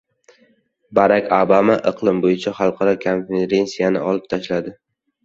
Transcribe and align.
Barak 0.99 1.27
Obama 1.37 1.75
iqlim 1.91 2.21
bo‘yicha 2.23 2.53
xalqaro 2.61 2.95
konferensiyani 3.05 4.03
olib 4.07 4.27
boradi 4.33 4.75